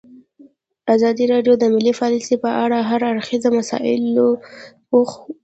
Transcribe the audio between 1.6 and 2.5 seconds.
مالي پالیسي په